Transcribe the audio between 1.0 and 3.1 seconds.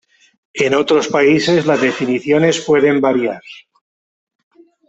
países, las definiciones pueden